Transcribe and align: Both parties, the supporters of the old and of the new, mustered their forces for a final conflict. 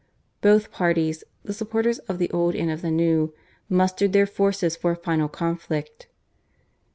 Both 0.41 0.71
parties, 0.71 1.23
the 1.43 1.53
supporters 1.53 1.99
of 1.99 2.17
the 2.17 2.31
old 2.31 2.55
and 2.55 2.71
of 2.71 2.81
the 2.81 2.89
new, 2.89 3.35
mustered 3.69 4.13
their 4.13 4.25
forces 4.25 4.75
for 4.75 4.89
a 4.89 4.95
final 4.95 5.29
conflict. 5.29 6.07